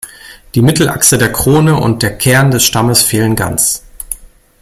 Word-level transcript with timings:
Die 0.55 0.63
Mittelachse 0.63 1.19
der 1.19 1.31
Krone 1.31 1.75
und 1.79 2.01
der 2.01 2.17
Kern 2.17 2.49
des 2.49 2.63
Stammes 2.63 3.03
fehlen 3.03 3.35
ganz. 3.35 3.83